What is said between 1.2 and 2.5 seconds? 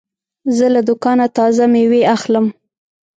تازه مېوې اخلم.